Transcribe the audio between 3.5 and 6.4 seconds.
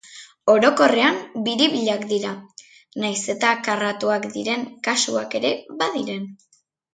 karratuak diren kasuak ere badiren.